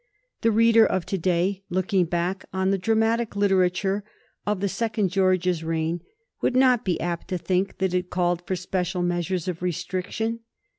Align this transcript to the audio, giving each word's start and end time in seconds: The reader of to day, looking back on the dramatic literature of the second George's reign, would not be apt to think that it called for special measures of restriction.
The 0.41 0.49
reader 0.51 0.83
of 0.83 1.05
to 1.05 1.17
day, 1.19 1.61
looking 1.69 2.05
back 2.05 2.45
on 2.51 2.71
the 2.71 2.79
dramatic 2.79 3.35
literature 3.35 4.03
of 4.47 4.59
the 4.59 4.67
second 4.67 5.09
George's 5.09 5.63
reign, 5.63 6.01
would 6.41 6.55
not 6.55 6.83
be 6.83 6.99
apt 6.99 7.27
to 7.27 7.37
think 7.37 7.77
that 7.77 7.93
it 7.93 8.09
called 8.09 8.41
for 8.47 8.55
special 8.55 9.03
measures 9.03 9.47
of 9.47 9.61
restriction. 9.61 10.39